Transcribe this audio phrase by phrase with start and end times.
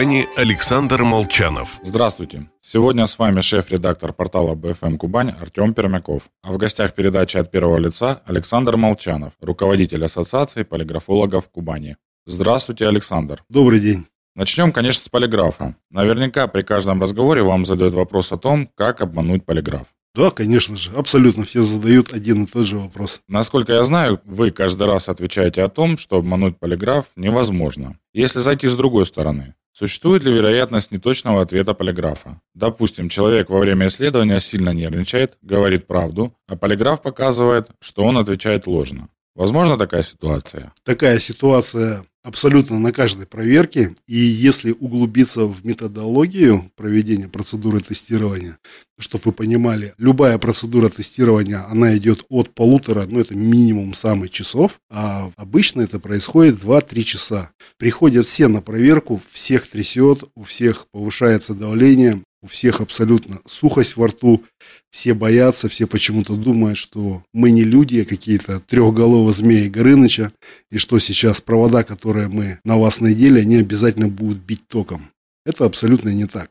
[0.00, 1.78] Александр Молчанов.
[1.82, 2.48] Здравствуйте.
[2.62, 6.30] Сегодня с вами шеф-редактор портала BFM Кубань Артем Пермяков.
[6.42, 11.98] А в гостях передачи от первого лица Александр Молчанов, руководитель Ассоциации полиграфологов Кубани.
[12.24, 13.44] Здравствуйте, Александр.
[13.50, 14.06] Добрый день.
[14.34, 15.76] Начнем, конечно, с полиграфа.
[15.90, 19.88] Наверняка при каждом разговоре вам задают вопрос о том, как обмануть полиграф.
[20.14, 23.20] Да, конечно же, абсолютно все задают один и тот же вопрос.
[23.28, 27.98] Насколько я знаю, вы каждый раз отвечаете о том, что обмануть полиграф невозможно.
[28.14, 32.40] Если зайти с другой стороны, Существует ли вероятность неточного ответа полиграфа?
[32.54, 38.66] Допустим, человек во время исследования сильно нервничает, говорит правду, а полиграф показывает, что он отвечает
[38.66, 39.08] ложно.
[39.34, 40.72] Возможно такая ситуация?
[40.84, 43.94] Такая ситуация абсолютно на каждой проверке.
[44.06, 48.58] И если углубиться в методологию проведения процедуры тестирования,
[48.98, 54.80] чтобы вы понимали, любая процедура тестирования, она идет от полутора, ну это минимум самый часов,
[54.90, 57.50] а обычно это происходит 2-3 часа.
[57.78, 64.06] Приходят все на проверку, всех трясет, у всех повышается давление, у всех абсолютно сухость во
[64.06, 64.44] рту,
[64.90, 70.32] все боятся, все почему-то думают, что мы не люди, а какие-то трехголовые змеи Горыныча,
[70.70, 75.10] и что сейчас провода, которые мы на вас надели, они обязательно будут бить током.
[75.44, 76.50] Это абсолютно не так.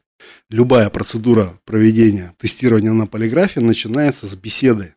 [0.50, 4.96] Любая процедура проведения тестирования на полиграфе начинается с беседы.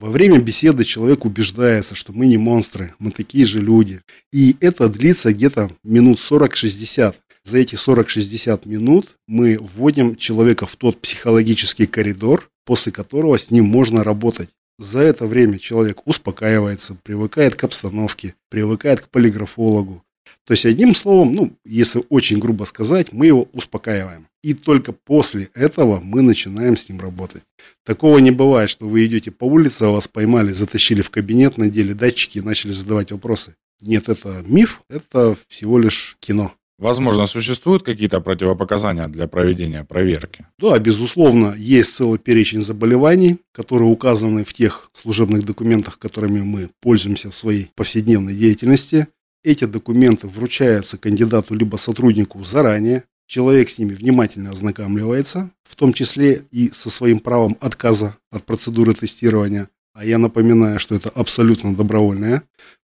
[0.00, 4.02] Во время беседы человек убеждается, что мы не монстры, мы такие же люди.
[4.32, 7.14] И это длится где-то минут 40-60.
[7.44, 13.66] За эти 40-60 минут мы вводим человека в тот психологический коридор, после которого с ним
[13.66, 14.48] можно работать.
[14.78, 20.02] За это время человек успокаивается, привыкает к обстановке, привыкает к полиграфологу.
[20.46, 24.26] То есть, одним словом, ну, если очень грубо сказать, мы его успокаиваем.
[24.42, 27.44] И только после этого мы начинаем с ним работать.
[27.84, 31.92] Такого не бывает, что вы идете по улице, а вас поймали, затащили в кабинет, надели
[31.92, 33.54] датчики и начали задавать вопросы.
[33.80, 36.54] Нет, это миф, это всего лишь кино.
[36.78, 40.46] Возможно, существуют какие-то противопоказания для проведения проверки?
[40.58, 47.30] Да, безусловно, есть целый перечень заболеваний, которые указаны в тех служебных документах, которыми мы пользуемся
[47.30, 49.06] в своей повседневной деятельности.
[49.44, 56.46] Эти документы вручаются кандидату либо сотруднику заранее, человек с ними внимательно ознакомливается, в том числе
[56.50, 59.68] и со своим правом отказа от процедуры тестирования.
[59.92, 62.42] А я напоминаю, что это абсолютно добровольная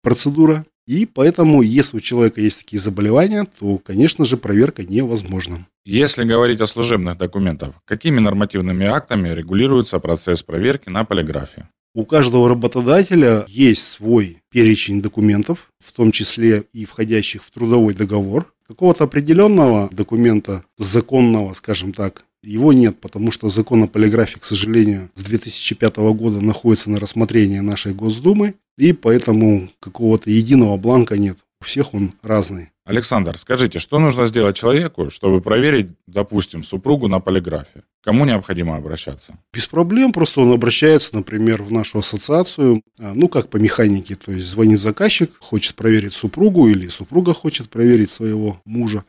[0.02, 0.64] процедура.
[0.86, 5.66] И поэтому, если у человека есть такие заболевания, то, конечно же, проверка невозможна.
[5.86, 11.68] Если говорить о служебных документах, какими нормативными актами регулируется процесс проверки на полиграфе?
[11.94, 18.52] У каждого работодателя есть свой перечень документов, в том числе и входящих в трудовой договор.
[18.66, 25.10] Какого-то определенного документа, законного, скажем так, его нет, потому что закон о полиграфе, к сожалению,
[25.14, 31.38] с 2005 года находится на рассмотрении нашей Госдумы, и поэтому какого-то единого бланка нет.
[31.60, 32.70] У всех он разный.
[32.84, 37.84] Александр, скажите, что нужно сделать человеку, чтобы проверить, допустим, супругу на полиграфе?
[38.02, 39.38] Кому необходимо обращаться?
[39.54, 44.32] Без проблем, просто он обращается, например, в нашу ассоциацию, а, ну, как по механике, то
[44.32, 49.04] есть звонит заказчик, хочет проверить супругу или супруга хочет проверить своего мужа.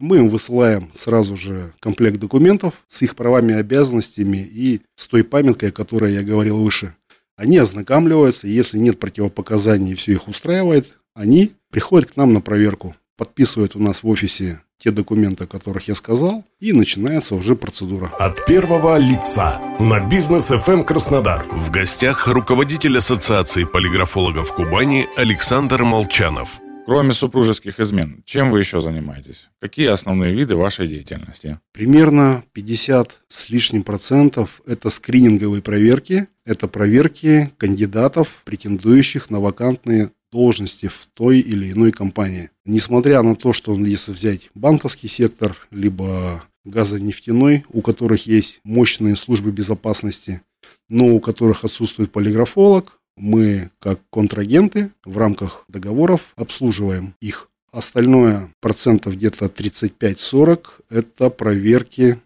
[0.00, 5.22] Мы им высылаем сразу же комплект документов с их правами и обязанностями и с той
[5.22, 6.94] памяткой, о которой я говорил выше.
[7.36, 12.96] Они ознакомливаются, если нет противопоказаний и все их устраивает, они приходят к нам на проверку,
[13.18, 18.10] подписывают у нас в офисе те документы, о которых я сказал, и начинается уже процедура.
[18.18, 21.44] От первого лица на бизнес FM Краснодар.
[21.50, 26.58] В гостях руководитель Ассоциации полиграфологов Кубани Александр Молчанов.
[26.90, 29.48] Кроме супружеских измен, чем вы еще занимаетесь?
[29.60, 31.60] Какие основные виды вашей деятельности?
[31.72, 36.26] Примерно 50 с лишним процентов– это скрининговые проверки.
[36.44, 42.50] Это проверки кандидатов, претендующих на вакантные должности в той или иной компании.
[42.64, 49.52] Несмотря на то, что если взять банковский сектор, либо газонефтяной, у которых есть мощные службы
[49.52, 50.42] безопасности,
[50.88, 57.48] но у которых отсутствует полиграфолог, мы, как контрагенты, в рамках договоров обслуживаем их.
[57.70, 62.18] Остальное процентов где-то 35-40 это проверки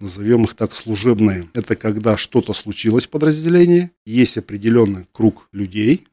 [0.00, 1.48] назовем их так, служебные.
[1.54, 6.06] Это когда что-то случилось в подразделении, есть определенный круг людей.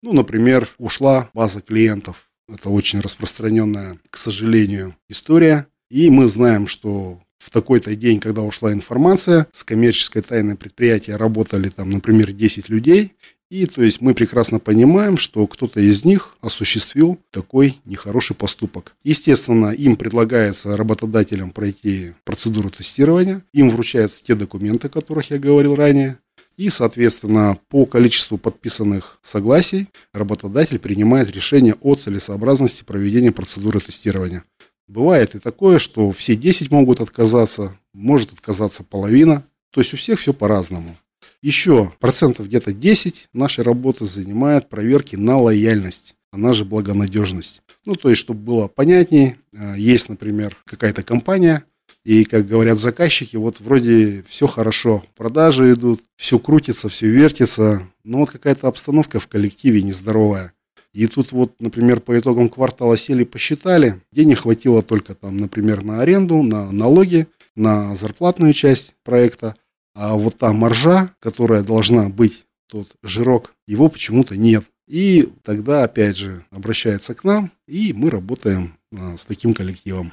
[0.00, 2.30] Ну, например, ушла база клиентов.
[2.48, 5.66] Это очень распространенная, к сожалению, история.
[5.90, 11.68] И мы знаем, что в такой-то день, когда ушла информация, с коммерческой тайной предприятия работали
[11.68, 13.14] там, например, 10 людей,
[13.52, 18.94] и то есть мы прекрасно понимаем, что кто-то из них осуществил такой нехороший поступок.
[19.04, 25.74] Естественно, им предлагается работодателям пройти процедуру тестирования, им вручаются те документы, о которых я говорил
[25.74, 26.18] ранее,
[26.56, 34.44] и, соответственно, по количеству подписанных согласий работодатель принимает решение о целесообразности проведения процедуры тестирования.
[34.88, 39.44] Бывает и такое, что все 10 могут отказаться, может отказаться половина.
[39.72, 40.96] То есть у всех все по-разному.
[41.42, 47.62] Еще процентов где-то 10 нашей работы занимает проверки на лояльность, она же благонадежность.
[47.84, 51.64] Ну, то есть, чтобы было понятнее, э, есть, например, какая-то компания,
[52.04, 58.18] и, как говорят заказчики, вот вроде все хорошо, продажи идут, все крутится, все вертится, но
[58.18, 60.52] вот какая-то обстановка в коллективе нездоровая.
[60.92, 66.02] И тут вот, например, по итогам квартала сели, посчитали, денег хватило только там, например, на
[66.02, 69.54] аренду, на налоги, на зарплатную часть проекта,
[69.94, 74.64] а вот та маржа, которая должна быть, тот жирок, его почему-то нет.
[74.88, 80.12] И тогда, опять же, обращается к нам, и мы работаем а, с таким коллективом.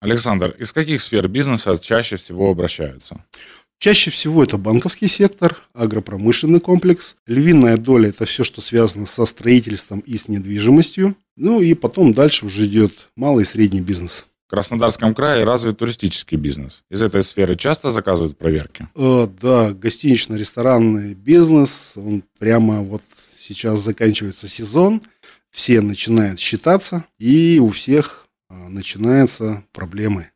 [0.00, 3.24] Александр, из каких сфер бизнеса чаще всего обращаются?
[3.78, 7.16] Чаще всего это банковский сектор, агропромышленный комплекс.
[7.26, 11.14] Львиная доля– это все, что связано со строительством и с недвижимостью.
[11.36, 14.26] Ну и потом дальше уже идет малый и средний бизнес.
[14.46, 16.84] В Краснодарском крае развит туристический бизнес.
[16.88, 18.86] Из этой сферы часто заказывают проверки?
[18.94, 23.02] Э, да, гостинично-ресторанный бизнес, он прямо вот
[23.36, 25.02] сейчас заканчивается сезон,
[25.50, 30.30] все начинают считаться, и у всех э, начинаются проблемы.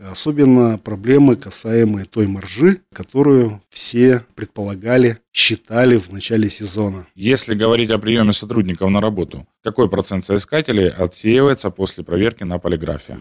[0.00, 7.06] Особенно проблемы, касаемые той маржи, которую все предполагали, считали в начале сезона.
[7.14, 13.18] Если говорить о приеме сотрудников на работу, какой процент соискателей отсеивается после проверки на полиграфе?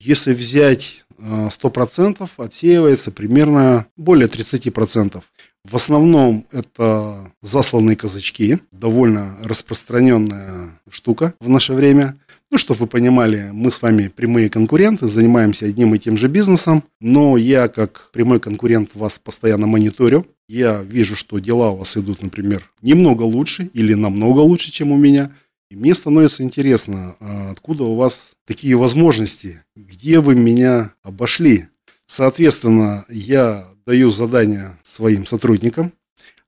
[0.00, 5.22] Если взять 100%, э, отсеивается примерно более 30%.
[5.64, 12.16] В основном это засланные казачки, довольно распространенная штука в наше время.
[12.50, 16.84] Ну, чтобы вы понимали, мы с вами прямые конкуренты, занимаемся одним и тем же бизнесом,
[17.00, 20.26] но я как прямой конкурент вас постоянно мониторю.
[20.48, 24.96] Я вижу, что дела у вас идут, например, немного лучше или намного лучше, чем у
[24.96, 25.32] меня.
[25.70, 31.66] И мне становится интересно, а откуда у вас такие возможности, где вы меня обошли.
[32.06, 35.92] Соответственно, я даю задания своим сотрудникам,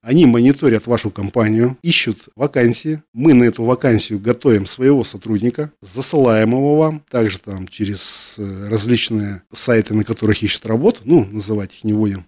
[0.07, 3.03] они мониторят вашу компанию, ищут вакансии.
[3.13, 9.43] Мы на эту вакансию готовим своего сотрудника, засылаем его вам, также там через э, различные
[9.53, 12.25] сайты, на которых ищут работу, ну, называть их не будем.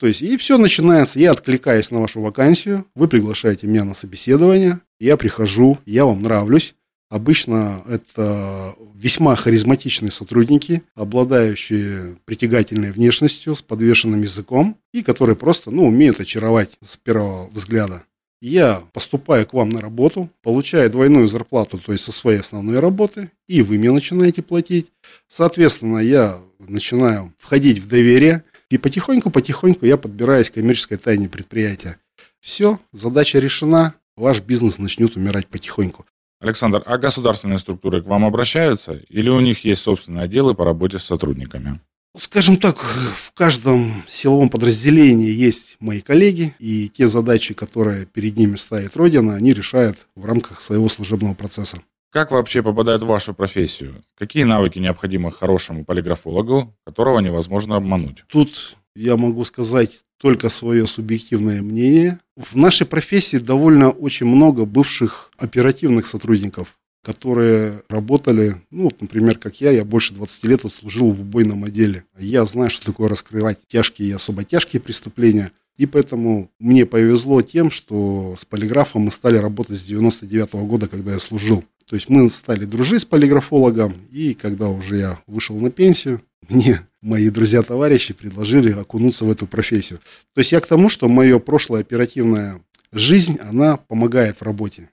[0.00, 4.80] То есть, и все начинается, я откликаюсь на вашу вакансию, вы приглашаете меня на собеседование,
[4.98, 6.74] я прихожу, я вам нравлюсь,
[7.10, 15.86] Обычно это весьма харизматичные сотрудники, обладающие притягательной внешностью, с подвешенным языком и которые просто ну,
[15.86, 18.04] умеют очаровать с первого взгляда.
[18.40, 23.30] Я поступаю к вам на работу, получаю двойную зарплату, то есть со своей основной работы,
[23.48, 24.92] и вы мне начинаете платить.
[25.26, 31.98] Соответственно, я начинаю входить в доверие, и потихоньку-потихоньку я подбираюсь к коммерческой тайне предприятия.
[32.38, 36.06] Все, задача решена, ваш бизнес начнет умирать потихоньку.
[36.40, 40.98] Александр, а государственные структуры к вам обращаются или у них есть собственные отделы по работе
[40.98, 41.80] с сотрудниками?
[42.16, 48.56] Скажем так, в каждом силовом подразделении есть мои коллеги, и те задачи, которые перед ними
[48.56, 51.82] ставит Родина, они решают в рамках своего служебного процесса.
[52.10, 54.02] Как вообще попадают в вашу профессию?
[54.18, 58.24] Какие навыки необходимы хорошему полиграфологу, которого невозможно обмануть?
[58.26, 62.20] Тут я могу сказать только свое субъективное мнение.
[62.36, 69.60] В нашей профессии довольно очень много бывших оперативных сотрудников, которые работали, ну, вот, например, как
[69.60, 72.04] я, я больше 20 лет служил в убойном отделе.
[72.18, 75.52] Я знаю, что такое раскрывать тяжкие и особо тяжкие преступления.
[75.78, 80.88] И поэтому мне повезло тем, что с полиграфом мы стали работать с 99 -го года,
[80.88, 81.64] когда я служил.
[81.86, 86.86] То есть мы стали дружить с полиграфологом, и когда уже я вышел на пенсию, мне
[87.02, 90.00] мои друзья-товарищи предложили окунуться в эту профессию.
[90.34, 94.90] То есть я к тому, что мое прошлое оперативная жизнь, она помогает в работе.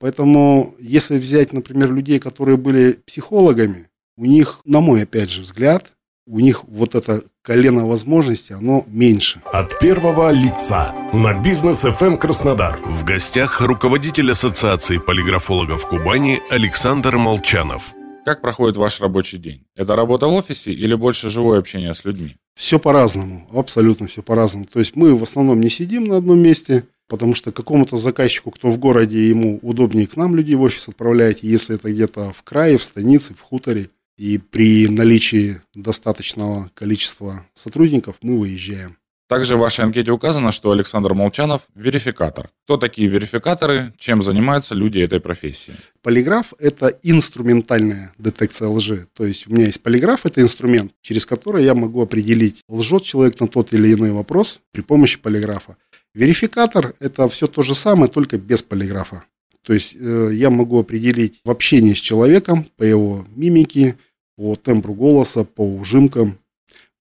[0.00, 5.92] Поэтому, если взять, например, людей, которые были психологами, у них, на мой, опять же, взгляд,
[6.26, 9.40] у них вот это колено возможностей, оно меньше.
[9.52, 12.78] От первого лица на бизнес FM эм Краснодар.
[12.84, 17.94] В гостях руководитель Ассоциации полиграфологов Кубани Александр Молчанов.
[18.28, 19.64] Как проходит ваш рабочий день?
[19.74, 22.36] Это работа в офисе или больше живое общение с людьми?
[22.54, 24.66] Все по-разному, абсолютно все по-разному.
[24.66, 28.70] То есть мы в основном не сидим на одном месте, потому что какому-то заказчику, кто
[28.70, 32.76] в городе, ему удобнее к нам людей в офис отправлять, если это где-то в крае,
[32.76, 38.97] в станице, в хуторе, И при наличии достаточного количества сотрудников мы выезжаем.
[39.28, 42.48] Также в вашей анкете указано, что Александр Молчанов– верификатор.
[42.64, 45.74] Кто такие верификаторы, чем занимаются люди этой профессии?
[46.02, 49.06] Полиграф– это инструментальная детекция лжи.
[49.12, 53.38] То есть у меня есть полиграф– это инструмент, через который я могу определить, лжет человек
[53.38, 55.76] на тот или иной вопрос при помощи полиграфа.
[56.14, 59.24] Верификатор– это все то же самое, только без полиграфа.
[59.60, 63.98] То есть э, я могу определить в общении с человеком по его мимике,
[64.36, 66.38] по тембру голоса, по ужимкам,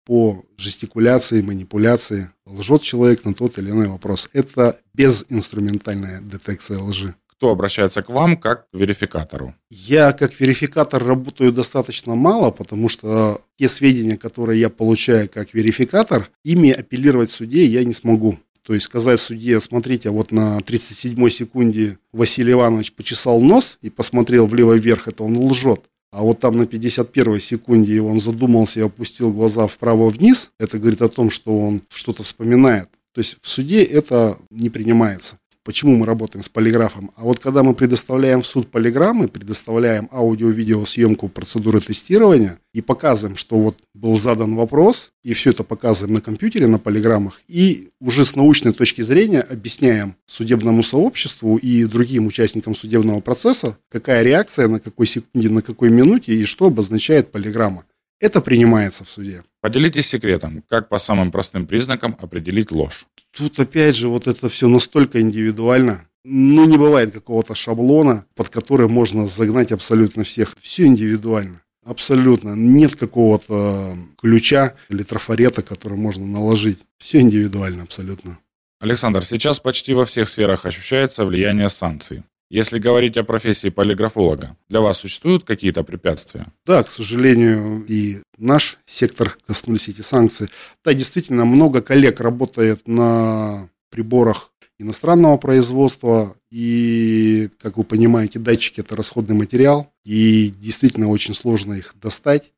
[0.08, 4.30] по жестикуляции, манипуляции, лжет человек на тот или иной вопрос.
[4.32, 7.14] Это безинструментальная детекция лжи.
[7.28, 9.54] Кто обращается к вам как к верификатору?
[9.70, 16.32] Я как верификатор работаю достаточно мало, потому что те сведения, которые я получаю как верификатор,
[16.46, 18.40] ими апеллировать в суде я не смогу.
[18.64, 24.48] То есть сказать судье, смотрите, вот на 37 секунде Василий Иванович почесал нос и посмотрел
[24.48, 25.84] влево-вверх, это он лжет.
[26.12, 30.52] А вот там на 51 секунде он задумался и опустил глаза вправо-вниз.
[30.60, 32.90] Это говорит о том, что он что-то вспоминает.
[33.14, 35.40] То есть в суде это не принимается.
[35.68, 37.12] Почему мы работаем с полиграфом?
[37.18, 43.58] А вот когда мы предоставляем в суд полиграммы, предоставляем аудио-видеосъемку процедуры тестирования и показываем, что
[43.58, 48.34] вот был задан вопрос, и все это показываем на компьютере, на полиграммах, и уже с
[48.38, 55.06] научной точки зрения объясняем судебному сообществу и другим участникам судебного процесса, какая реакция, на какой
[55.06, 57.84] секунде, на какой минуте и что обозначает полиграмма.
[58.20, 59.44] Это принимается в суде.
[59.62, 63.06] Поделитесь секретом, как по самым простым признакам определить ложь.
[63.36, 66.08] Тут опять же вот это все настолько индивидуально.
[66.24, 70.56] Ну, не бывает какого-то шаблона, под который можно загнать абсолютно всех.
[70.60, 71.62] Все индивидуально.
[71.86, 72.54] Абсолютно.
[72.54, 76.80] Нет какого-то ключа или трафарета, который можно наложить.
[76.98, 78.40] Все индивидуально абсолютно.
[78.80, 82.24] Александр, сейчас почти во всех сферах ощущается влияние санкций.
[82.50, 86.48] Если говорить о профессии полиграфолога, для вас существуют какие-то препятствия?
[86.66, 90.48] Да, к сожалению, и наш сектор коснулись эти санкции.
[90.86, 96.36] Да, действительно, много коллег работает на приборах иностранного производства.
[96.50, 99.92] И, как вы понимаете, датчики– это расходный материал.
[100.06, 102.54] И действительно очень сложно их достать.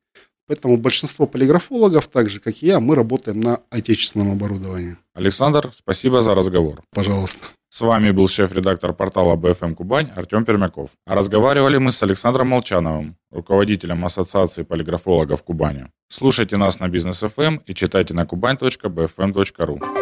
[0.46, 4.96] Поэтому большинство полиграфологов, так же как и я, мы работаем на отечественном оборудовании.
[5.14, 6.82] Александр, спасибо за разговор.
[6.92, 7.40] Пожалуйста.
[7.72, 10.90] С вами был шеф-редактор портала BFM Кубань Артем Пермяков.
[11.06, 15.86] А разговаривали мы с Александром Молчановым, руководителем Ассоциации полиграфологов Кубани.
[16.08, 19.99] Слушайте нас на Бизнес FM и читайте на kuban.bfm.ru.